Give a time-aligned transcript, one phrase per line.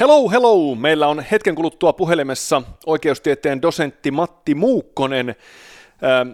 [0.00, 0.74] Hello, hello!
[0.74, 5.36] Meillä on hetken kuluttua puhelimessa oikeustieteen dosentti Matti Muukkonen
[6.02, 6.26] ää,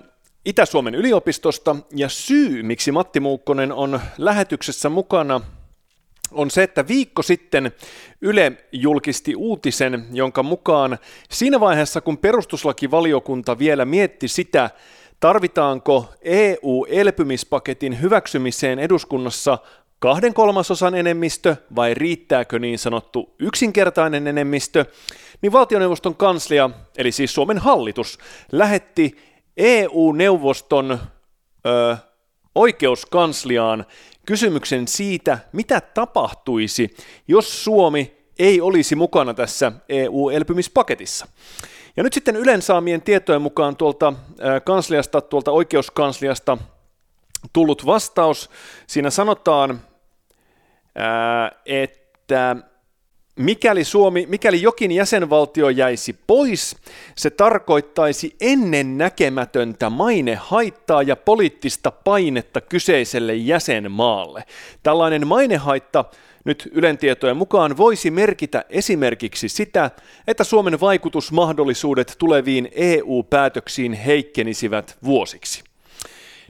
[0.45, 1.77] Itä-Suomen yliopistosta.
[1.95, 5.41] Ja syy, miksi Matti Muukkonen on lähetyksessä mukana,
[6.31, 7.73] on se, että viikko sitten
[8.21, 10.99] Yle julkisti uutisen, jonka mukaan
[11.31, 14.71] siinä vaiheessa, kun perustuslakivaliokunta vielä mietti sitä,
[15.21, 19.59] tarvitaanko EU-elpymispaketin hyväksymiseen eduskunnassa
[19.99, 24.85] kahden kolmasosan enemmistö vai riittääkö niin sanottu yksinkertainen enemmistö,
[25.43, 28.19] niin valtioneuvoston kanslia, eli siis Suomen hallitus,
[28.53, 29.17] lähetti
[29.57, 30.99] EU-neuvoston
[31.67, 31.97] ö,
[32.55, 33.87] oikeuskansliaan
[34.27, 36.97] kysymyksen siitä, mitä tapahtuisi,
[37.29, 41.27] jos Suomi ei olisi mukana tässä EU-elpymispaketissa.
[41.97, 44.13] Ja nyt sitten Ylen saamien tietojen mukaan tuolta
[44.65, 46.59] kansliasta, tuolta oikeuskansliasta
[47.53, 48.51] tullut vastaus.
[48.87, 49.81] Siinä sanotaan,
[51.67, 52.57] että
[53.37, 56.77] mikäli, Suomi, mikäli jokin jäsenvaltio jäisi pois,
[57.17, 64.45] se tarkoittaisi ennen näkemätöntä mainehaittaa ja poliittista painetta kyseiselle jäsenmaalle.
[64.83, 66.05] Tällainen mainehaitta
[66.45, 69.91] nyt Ylen tietojen mukaan voisi merkitä esimerkiksi sitä,
[70.27, 75.65] että Suomen vaikutusmahdollisuudet tuleviin EU-päätöksiin heikkenisivät vuosiksi.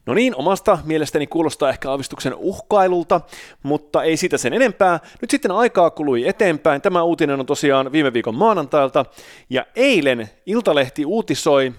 [0.07, 3.21] No niin, omasta mielestäni kuulostaa ehkä aavistuksen uhkailulta,
[3.63, 5.01] mutta ei siitä sen enempää.
[5.21, 6.83] Nyt sitten aikaa kului eteenpäin.
[6.83, 9.05] Tämä uutinen on tosiaan viime viikon maanantailta,
[9.51, 11.73] ja eilen Iltalehti uutisoi,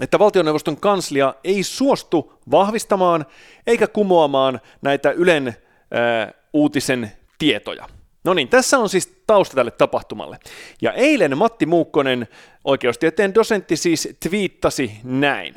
[0.00, 3.26] että valtioneuvoston kanslia ei suostu vahvistamaan
[3.66, 5.56] eikä kumoamaan näitä Ylen
[5.90, 7.88] ää, uutisen tietoja.
[8.24, 10.38] No niin, tässä on siis tausta tälle tapahtumalle.
[10.82, 12.28] Ja eilen Matti Muukkonen,
[12.64, 15.54] oikeustieteen dosentti, siis twiittasi näin.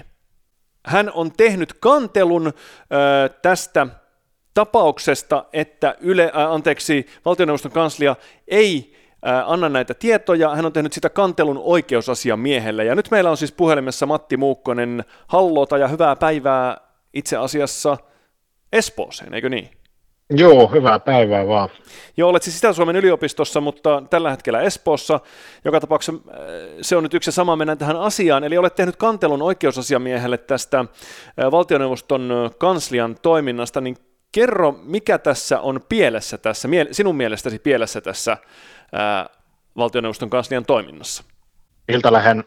[0.86, 2.53] Hän on tehnyt kantelun ö,
[3.41, 3.88] tästä
[4.53, 8.16] tapauksesta, että Yle, äh, anteeksi, valtioneuvoston kanslia
[8.47, 8.95] ei
[9.28, 10.56] äh, anna näitä tietoja.
[10.56, 12.86] Hän on tehnyt sitä kantelun oikeusasiamiehelle.
[12.86, 15.03] Ja nyt meillä on siis puhelimessa Matti Muukkonen.
[15.28, 16.78] Hallota ja hyvää päivää
[17.13, 17.97] itse asiassa
[18.73, 19.69] Espooseen, eikö niin?
[20.30, 21.69] Joo, hyvää päivää vaan.
[22.18, 25.19] Joo, olet siis Itä-Suomen yliopistossa, mutta tällä hetkellä Espoossa.
[25.66, 26.38] Joka tapauksessa äh,
[26.81, 28.44] se on nyt yksi ja sama, mennään tähän asiaan.
[28.44, 30.88] Eli olet tehnyt kantelun oikeusasiamiehelle tästä äh,
[31.52, 33.97] valtioneuvoston äh, kanslian toiminnasta, niin
[34.31, 38.38] kerro, mikä tässä on pielessä tässä, sinun mielestäsi pielessä tässä
[39.78, 41.24] valtioneuvoston kanslian toiminnassa?
[41.90, 42.44] Iltalehen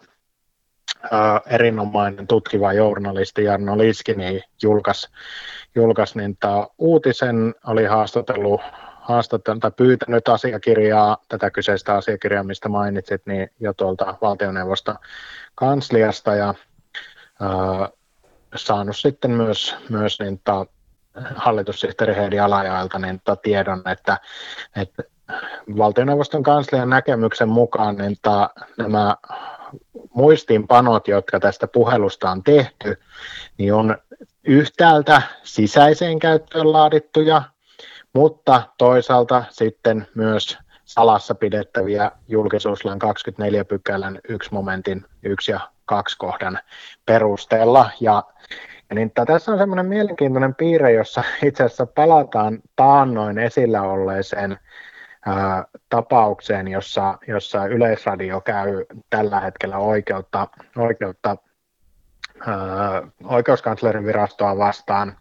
[1.04, 5.08] äh, erinomainen tutkiva journalisti Jarno Liskini julkaisi
[5.74, 7.54] julkaisi, niin tämä uutisen.
[7.66, 8.60] Oli haastatellut,
[9.00, 14.98] haastatellut tai pyytänyt asiakirjaa, tätä kyseistä asiakirjaa, mistä mainitsit, niin jo tuolta valtioneuvoston
[15.54, 16.34] kansliasta.
[16.34, 17.88] Ja äh,
[18.56, 20.66] saanut sitten myös, myös niin ta,
[21.36, 24.18] hallitussihteeri Heidi Alajailta niin ta, tiedon, että,
[24.76, 25.02] että
[25.76, 29.16] valtioneuvoston kanslian näkemyksen mukaan niin ta, nämä
[30.14, 33.00] muistiinpanot, jotka tästä puhelusta on tehty,
[33.58, 33.98] niin on
[34.44, 37.42] yhtäältä sisäiseen käyttöön laadittuja,
[38.14, 46.58] mutta toisaalta sitten myös salassa pidettäviä julkisuuslain 24 pykälän 1 momentin 1 ja 2 kohdan
[47.06, 47.90] perusteella.
[48.00, 48.22] Ja,
[48.90, 54.58] ja niin tässä on semmoinen mielenkiintoinen piirre, jossa itse asiassa palataan taannoin esillä olleeseen
[55.88, 61.36] tapaukseen, jossa, jossa Yleisradio käy tällä hetkellä oikeutta, oikeutta
[63.24, 65.16] oikeuskanslerin virastoa vastaan,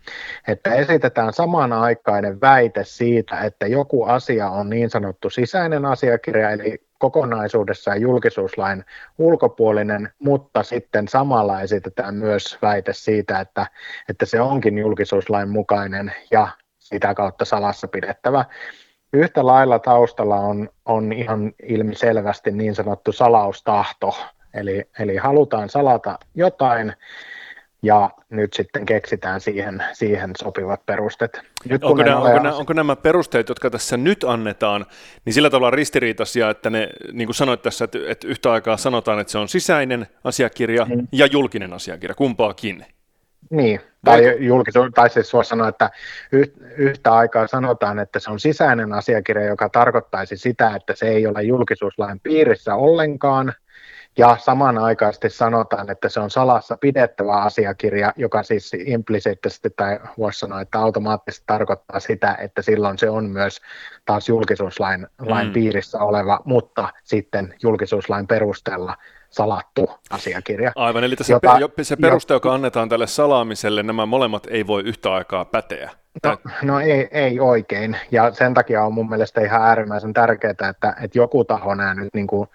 [0.48, 8.02] että esitetään samanaikainen väite siitä, että joku asia on niin sanottu sisäinen asiakirja, eli kokonaisuudessaan
[8.02, 8.86] julkisuuslain
[9.18, 13.68] ulkopuolinen, mutta sitten samalla esitetään myös väite siitä, että,
[14.10, 16.48] että se onkin julkisuuslain mukainen ja
[16.80, 18.46] sitä kautta salassa pidettävä.
[19.14, 24.16] Yhtä lailla taustalla on, on ihan ilmiselvästi niin sanottu salaustahto,
[24.54, 26.94] Eli, eli halutaan salata jotain
[27.82, 31.42] ja nyt sitten keksitään siihen, siihen sopivat perusteet.
[31.70, 34.86] Nyt, onko, nämä, onko, nämä, onko nämä perusteet, jotka tässä nyt annetaan,
[35.26, 39.20] niin sillä tavalla ristiriitaisia, että ne, niin kuin sanoit tässä, että, että yhtä aikaa sanotaan,
[39.20, 41.08] että se on sisäinen asiakirja mm.
[41.12, 42.86] ja julkinen asiakirja, kumpaakin?
[43.50, 45.90] Niin, tai, julkisu- tai siis voisi sanoa, että
[46.78, 51.44] yhtä aikaa sanotaan, että se on sisäinen asiakirja, joka tarkoittaisi sitä, että se ei ole
[51.44, 53.54] julkisuuslain piirissä ollenkaan–
[54.18, 60.62] ja samanaikaisesti sanotaan, että se on salassa pidettävä asiakirja, joka siis implisiittisesti tai voisi sanoa,
[60.62, 63.62] että automaattisesti tarkoittaa sitä, että silloin se on myös
[64.06, 65.54] taas julkisuuslain lain mm.
[65.54, 68.98] piirissä oleva, mutta sitten julkisuuslain perusteella
[69.30, 70.72] salattu asiakirja.
[70.76, 74.84] Aivan, eli tässä jota, pe- se peruste, joka annetaan tälle salaamiselle, nämä molemmat ei voi
[74.84, 75.92] yhtä aikaa päteä.
[76.24, 80.96] No, no ei, ei oikein, ja sen takia on mun mielestä ihan äärimmäisen tärkeää, että,
[81.04, 82.50] että joku taho nämä nyt niin kuin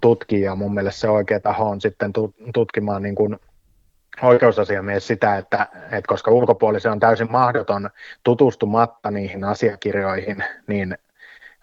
[0.00, 2.12] tutkii, ja mun mielestä se oikea taho on sitten
[2.54, 3.36] tutkimaan niin kuin
[4.22, 7.90] oikeusasiamies sitä, että, että koska ulkopuolisen on täysin mahdoton
[8.24, 10.98] tutustumatta niihin asiakirjoihin, niin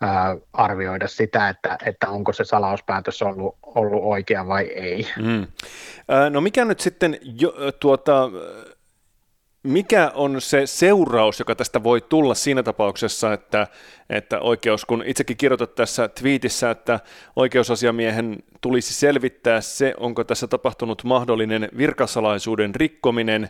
[0.02, 5.08] ää, arvioida sitä, että, että onko se salauspäätös ollut, ollut oikea vai ei.
[5.18, 5.48] Mm.
[6.30, 8.30] No mikä nyt sitten jo, tuota,
[9.64, 13.68] mikä on se seuraus, joka tästä voi tulla siinä tapauksessa, että,
[14.10, 17.00] että oikeus, kun itsekin kirjoitat tässä twiitissä, että
[17.36, 23.50] oikeusasiamiehen tulisi selvittää se, onko tässä tapahtunut mahdollinen virkasalaisuuden rikkominen,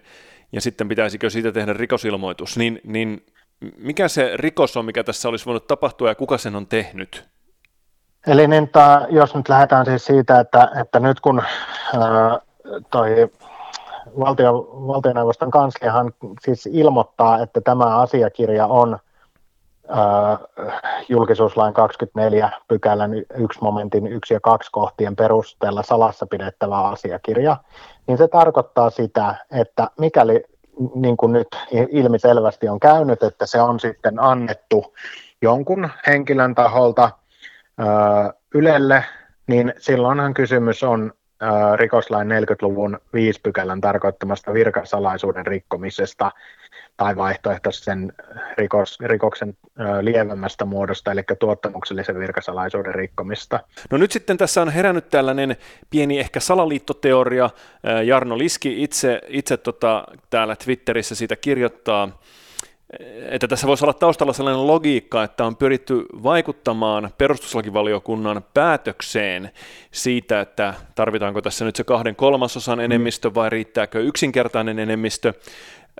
[0.52, 3.26] ja sitten pitäisikö siitä tehdä rikosilmoitus, niin, niin
[3.78, 7.30] mikä se rikos on, mikä tässä olisi voinut tapahtua, ja kuka sen on tehnyt?
[8.28, 11.42] Eli niin, ta, jos nyt lähdetään siis siitä, että, että nyt kun
[12.00, 12.40] ää,
[12.92, 13.30] toi
[14.20, 14.54] valtio,
[14.88, 18.98] valtioneuvoston kansliahan siis ilmoittaa, että tämä asiakirja on
[19.92, 20.40] äh,
[21.10, 27.58] julkisuuslain 24 pykälän 1 momentin 1 ja 2 kohtien perusteella salassa pidettävä asiakirja,
[28.08, 30.44] niin se tarkoittaa sitä, että mikäli
[30.96, 31.48] niin kuin nyt
[31.90, 34.96] ilmiselvästi on käynyt, että se on sitten annettu
[35.42, 37.10] jonkun henkilön taholta
[37.80, 37.84] ö,
[38.54, 39.04] Ylelle,
[39.48, 41.14] niin silloinhan kysymys on
[41.76, 46.32] rikoslain 40-luvun 5 pykälän tarkoittamasta virkasalaisuuden rikkomisesta
[47.00, 48.14] tai vaihtoehtoisen
[48.58, 49.58] rikos, rikoksen
[50.02, 53.60] lievemmästä muodosta, eli tuottamuksellisen virkasalaisuuden rikkomista.
[53.92, 55.56] No nyt sitten tässä on herännyt tällainen
[55.90, 57.50] pieni ehkä salaliittoteoria.
[58.06, 62.20] Jarno Liski itse, itse tota, täällä Twitterissä siitä kirjoittaa,
[63.30, 69.52] että tässä voisi olla taustalla sellainen logiikka, että on pyritty vaikuttamaan perustuslakivaliokunnan päätökseen
[69.92, 75.34] siitä, että tarvitaanko tässä nyt se kahden kolmasosan enemmistö vai riittääkö yksinkertainen enemmistö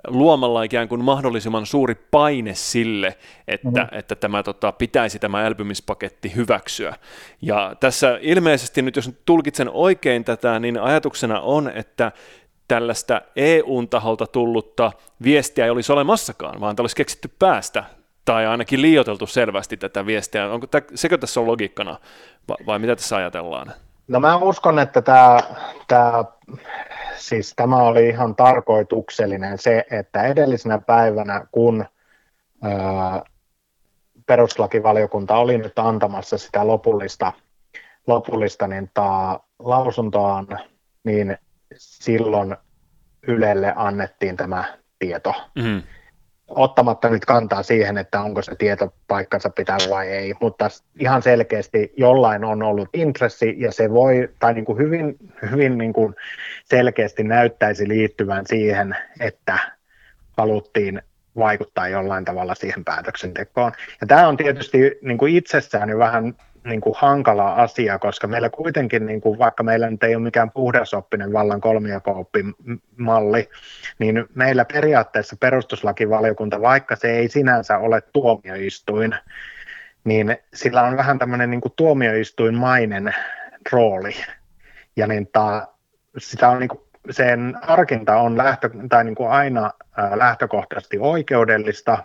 [0.06, 3.16] luomalla ikään kuin mahdollisimman suuri paine sille,
[3.48, 3.98] että, mm.
[3.98, 6.96] että tämä tota, pitäisi tämä elpymispaketti hyväksyä.
[7.42, 12.12] Ja tässä ilmeisesti nyt, jos tulkitsen oikein tätä, niin ajatuksena on, että
[12.68, 14.92] tällaista EUn taholta tullutta
[15.22, 17.84] viestiä ei olisi olemassakaan, vaan olisi keksitty päästä
[18.24, 20.52] tai ainakin liioteltu selvästi tätä viestiä.
[20.52, 21.98] Onko tämä, sekö tässä on logiikkana
[22.48, 23.72] vai, vai mitä tässä ajatellaan?
[24.10, 25.40] No mä uskon, että tämä,
[25.88, 26.24] tämä,
[27.16, 31.84] siis tämä oli ihan tarkoituksellinen se, että edellisenä päivänä, kun
[32.62, 33.22] ää,
[34.26, 37.32] peruslakivaliokunta oli nyt antamassa sitä lopullista,
[38.06, 38.90] lopullista niin
[39.58, 40.46] lausuntoaan,
[41.04, 41.38] niin
[41.76, 42.56] silloin
[43.26, 44.64] Ylelle annettiin tämä
[44.98, 45.34] tieto.
[45.54, 45.82] Mm.
[46.50, 50.68] Ottamatta nyt kantaa siihen, että onko se tieto paikkansa pitää vai ei, mutta
[50.98, 55.16] ihan selkeästi jollain on ollut intressi ja se voi, tai niin kuin hyvin,
[55.50, 56.14] hyvin niin kuin
[56.64, 59.58] selkeästi näyttäisi liittyvän siihen, että
[60.38, 61.02] haluttiin
[61.36, 63.72] vaikuttaa jollain tavalla siihen päätöksentekoon.
[64.00, 66.34] Ja tämä on tietysti niin kuin itsessään jo vähän
[66.64, 70.50] niin kuin hankala asia, koska meillä kuitenkin, niin kuin, vaikka meillä nyt ei ole mikään
[70.50, 73.48] puhdasoppinen vallan kolmijako-oppimalli,
[73.98, 79.14] niin meillä periaatteessa perustuslakivaliokunta, vaikka se ei sinänsä ole tuomioistuin,
[80.04, 83.14] niin sillä on vähän tämmöinen niin kuin tuomioistuinmainen
[83.72, 84.14] rooli.
[84.96, 85.68] Ja niin ta,
[86.18, 86.80] sitä on niin kuin,
[87.10, 89.70] sen harkinta on lähtö, tai niin kuin aina
[90.14, 91.98] lähtökohtaisesti oikeudellista,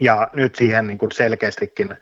[0.00, 1.96] ja nyt siihen niin kuin selkeästikin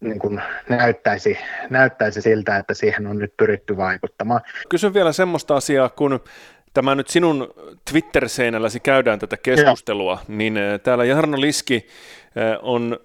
[0.00, 1.38] niin kuin näyttäisi,
[1.70, 4.40] näyttäisi siltä, että siihen on nyt pyritty vaikuttamaan.
[4.68, 6.20] Kysyn vielä semmoista asiaa, kun
[6.74, 7.54] tämä nyt sinun
[7.90, 10.36] Twitter-seinälläsi käydään tätä keskustelua, Joo.
[10.38, 12.98] niin eh, täällä Jarno Liski eh, on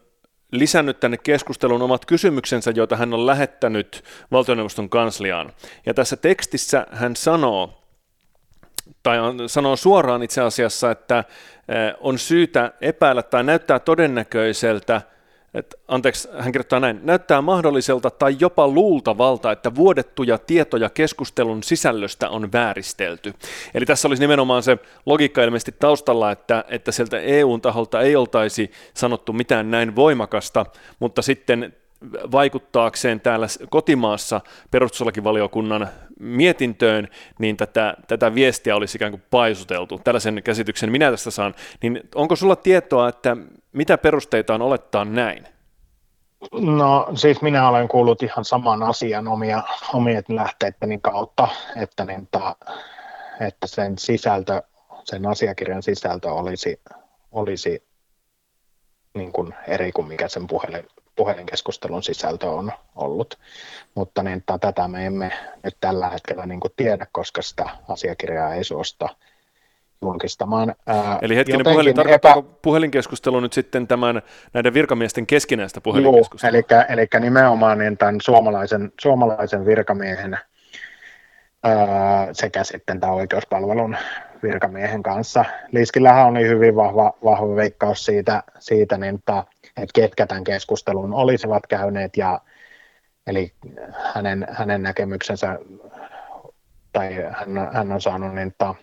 [0.52, 5.54] lisännyt tänne keskusteluun omat kysymyksensä, joita hän on lähettänyt valtioneuvoston kansliaan.
[5.86, 7.84] Ja tässä tekstissä hän sanoo,
[9.04, 15.02] tai sanoo suoraan itse asiassa, että eh, on syytä epäillä tai näyttää todennäköiseltä,
[15.54, 22.30] et, anteeksi, hän kirjoittaa näin, näyttää mahdolliselta tai jopa luultavalta, että vuodettuja tietoja keskustelun sisällöstä
[22.30, 23.34] on vääristelty.
[23.74, 28.72] Eli tässä olisi nimenomaan se logiikka ilmeisesti taustalla, että, että sieltä EUn taholta ei oltaisi
[28.94, 30.66] sanottu mitään näin voimakasta,
[31.00, 31.74] mutta sitten
[32.32, 34.42] vaikuttaakseen täällä kotimaassa
[34.72, 35.88] perustuslakivaliokunnan
[36.20, 37.08] mietintöön,
[37.40, 40.02] niin tätä, tätä viestiä olisi ikään kuin paisuteltu.
[40.04, 41.56] Tällaisen käsityksen minä tästä saan.
[41.82, 43.38] Niin onko sulla tietoa, että
[43.74, 45.48] mitä perusteita on olettaa näin?
[46.52, 49.64] No siis minä olen kuullut ihan saman asian omia,
[49.94, 52.56] omien lähteitteni kautta, että, niin ta,
[53.40, 54.62] että sen sisältö,
[55.04, 56.82] sen asiakirjan sisältö olisi,
[57.32, 57.84] olisi
[59.14, 63.40] niin kuin eri kuin mikä sen puhelin, puhelinkeskustelun sisältö on ollut.
[63.96, 65.32] Mutta niin, tätä me emme
[65.64, 69.10] nyt tällä hetkellä niin kuin tiedä, koska sitä asiakirjaa ei suosta
[70.04, 70.76] julkistamaan.
[71.22, 72.50] Eli hetkinen puhelin, tarkoittaako epä...
[72.62, 74.22] puhelinkeskustelu nyt sitten tämän
[74.54, 76.64] näiden virkamiesten keskinäistä puhelinkeskustelua?
[76.70, 80.38] Joo, eli, eli nimenomaan niin tämän suomalaisen, suomalaisen virkamiehen
[82.32, 83.98] sekä sitten tämän oikeuspalvelun
[84.44, 85.46] virkamiehen kanssa.
[85.72, 91.14] Liskillähän on niin hyvin vahva, vahva veikkaus siitä, siitä niin, että, että ketkä tämän keskustelun
[91.14, 92.40] olisivat käyneet ja
[93.28, 93.54] eli
[94.14, 95.60] hänen, hänen näkemyksensä
[96.94, 98.76] tai hän, hän on saanut niin, että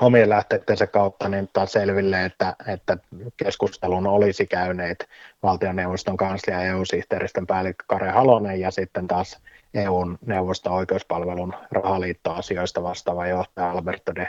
[0.00, 2.96] omien lähteidensä kautta niin taas selville, että, että
[3.36, 5.08] keskustelun olisi käyneet
[5.42, 9.38] valtioneuvoston kanslia EU-sihteeristön päällikkö Kare Halonen ja sitten taas
[9.74, 14.28] EUn neuvoston oikeuspalvelun rahaliittoasioista vastaava johtaja Alberto de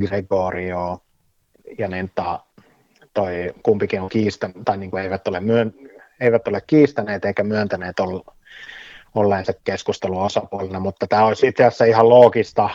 [0.00, 0.98] Gregorio
[1.78, 2.40] ja niin ta,
[3.14, 5.74] toi kumpikin on kiistänyt, tai niin kuin eivät, ole myön,
[6.20, 7.96] eivät ole kiistäneet eikä myöntäneet
[9.14, 12.70] olleensa keskustelun osapuolena, mutta tämä olisi itse asiassa ihan loogista,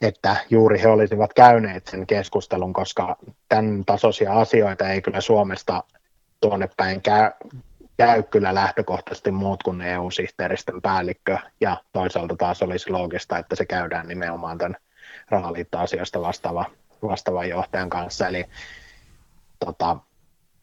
[0.00, 3.16] että juuri he olisivat käyneet sen keskustelun, koska
[3.48, 5.84] tämän tasoisia asioita ei kyllä Suomesta
[6.40, 7.30] tuonne päin käy,
[7.96, 14.08] käy kyllä lähtökohtaisesti muut kuin EU-sihteeristön päällikkö, ja toisaalta taas olisi loogista, että se käydään
[14.08, 14.76] nimenomaan tämän
[15.30, 16.64] rahaliittoasioista vastaava,
[17.02, 18.44] vastaavan johtajan kanssa, eli
[19.64, 19.96] tota,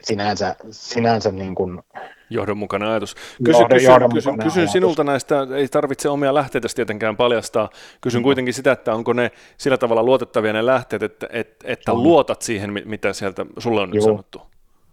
[0.03, 1.83] sinänsä, sinänsä niin kuin
[2.29, 3.15] Johdonmukainen ajatus.
[3.15, 7.69] Kysy, Johdon, kysyn, johdonmukainen kysyn, kysyn sinulta näistä, ei tarvitse omia lähteitä tietenkään paljastaa.
[8.01, 8.23] Kysyn mm.
[8.23, 11.97] kuitenkin sitä, että onko ne sillä tavalla luotettavia ne lähteet, että, että, että mm.
[11.97, 14.05] luotat siihen, mitä sieltä sulle on nyt Joo.
[14.05, 14.41] sanottu.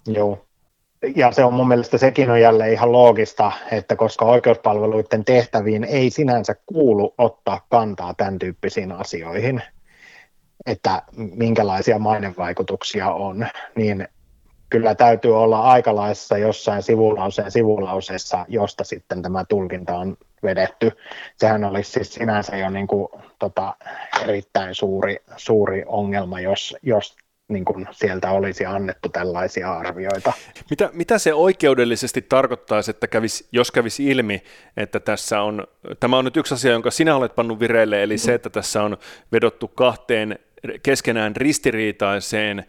[0.06, 0.46] Joo.
[1.16, 6.10] Ja se on mun mielestä sekin on jälleen ihan loogista, että koska oikeuspalveluiden tehtäviin ei
[6.10, 9.62] sinänsä kuulu ottaa kantaa tämän tyyppisiin asioihin,
[10.66, 13.46] että minkälaisia mainevaikutuksia on,
[13.76, 14.08] niin
[14.72, 20.92] kyllä täytyy olla aikalaissa jossain sivulauseen sivulauseessa, josta sitten tämä tulkinta on vedetty.
[21.36, 23.76] Sehän olisi siis sinänsä jo niin kuin, tota,
[24.22, 27.16] erittäin suuri, suuri ongelma, jos, jos
[27.48, 30.32] niin kuin sieltä olisi annettu tällaisia arvioita.
[30.70, 34.42] Mitä, mitä se oikeudellisesti tarkoittaisi, että kävisi, jos kävisi ilmi,
[34.76, 35.66] että tässä on,
[36.00, 38.96] tämä on nyt yksi asia, jonka sinä olet pannut vireille, eli se, että tässä on
[39.32, 40.38] vedottu kahteen
[40.82, 42.64] keskenään ristiriitaiseen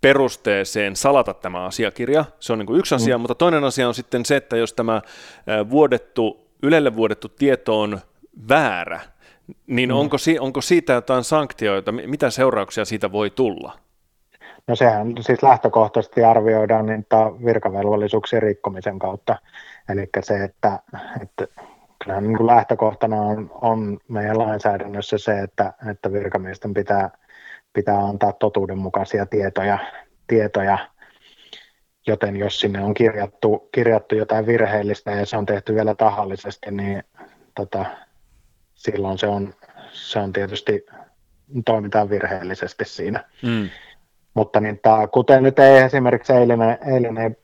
[0.00, 2.24] perusteeseen salata tämä asiakirja.
[2.40, 3.20] Se on niin kuin yksi asia, mm.
[3.20, 5.02] mutta toinen asia on sitten se, että jos tämä
[5.70, 8.00] vuodettu, Ylelle vuodettu tieto on
[8.48, 9.00] väärä,
[9.66, 9.96] niin mm.
[9.96, 13.78] onko, onko siitä jotain sanktioita, mitä seurauksia siitä voi tulla?
[14.66, 17.06] No sehän siis lähtökohtaisesti arvioidaan niin
[17.44, 19.36] virkavelvollisuuksien rikkomisen kautta.
[19.88, 20.78] Eli se, että,
[21.22, 21.46] että
[22.04, 27.10] kyllähän niin lähtökohtana on, on meidän lainsäädännössä se, että, että virkamiesten pitää–
[27.76, 29.78] pitää antaa totuudenmukaisia tietoja,
[30.26, 30.78] tietoja
[32.06, 37.02] joten jos sinne on kirjattu, kirjattu jotain virheellistä ja se on tehty vielä tahallisesti, niin
[37.54, 37.84] tota,
[38.74, 39.54] silloin se on,
[39.92, 40.86] se on tietysti,
[41.64, 43.24] toimitaan virheellisesti siinä.
[43.42, 43.68] Mm.
[44.34, 47.36] Mutta niin, tää, kuten nyt ei esimerkiksi eilinen, eilinen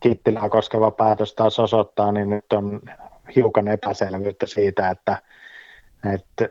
[0.00, 2.80] Kittilää koskeva päätös taas osoittaa, niin nyt on
[3.36, 5.22] hiukan epäselvyyttä siitä, että,
[6.14, 6.48] että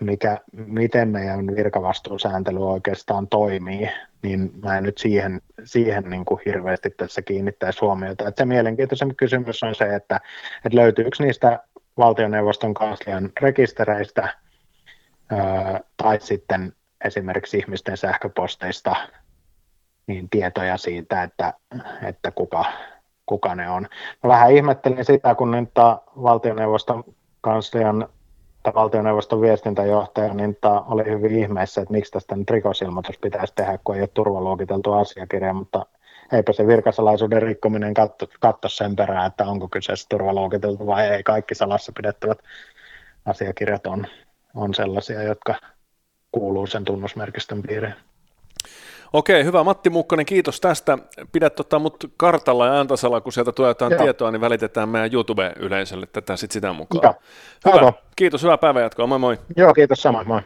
[0.00, 3.90] mikä, miten meidän virkavastuusääntely oikeastaan toimii,
[4.22, 8.28] niin mä en nyt siihen, siihen niin kuin hirveästi tässä kiinnittäisi huomiota.
[8.28, 10.20] Että se mielenkiintoisen kysymys on se, että,
[10.64, 11.60] että löytyykö niistä
[11.98, 14.34] valtioneuvoston kanslian rekistereistä
[15.96, 16.72] tai sitten
[17.04, 18.96] esimerkiksi ihmisten sähköposteista
[20.06, 21.54] niin tietoja siitä, että,
[22.02, 22.64] että kuka,
[23.26, 23.88] kuka ne on.
[24.22, 25.70] Mä vähän ihmettelin sitä, kun nyt
[26.22, 27.04] valtioneuvoston
[27.40, 28.08] kanslian
[28.62, 33.94] tai valtioneuvoston viestintäjohtaja, niin oli hyvin ihmeessä, että miksi tästä nyt rikosilmoitus pitäisi tehdä, kun
[33.94, 35.86] ei ole turvaluokiteltu asiakirja, mutta
[36.32, 41.22] eipä se virkasalaisuuden rikkominen katso, katso sen perään, että onko kyseessä turvaluokiteltu vai ei.
[41.22, 42.38] Kaikki salassa pidettävät
[43.24, 44.06] asiakirjat on,
[44.54, 45.54] on sellaisia, jotka
[46.32, 47.94] kuuluu sen tunnusmerkistön piiriin.
[49.12, 49.64] Okei, hyvä.
[49.64, 50.98] Matti Muukkonen, kiitos tästä.
[51.32, 54.02] Pidät tota mut kartalla ja ajantasalla, kun sieltä tuetaan Joo.
[54.02, 57.14] tietoa, niin välitetään meidän YouTube-yleisölle tätä sit sitä mukaan.
[57.64, 57.80] Joo.
[57.80, 57.92] Hyvä.
[58.16, 59.06] Kiitos, hyvää päivänjatkoa.
[59.06, 59.38] Moi moi.
[59.56, 60.28] Joo, kiitos samoin.
[60.28, 60.40] Moi.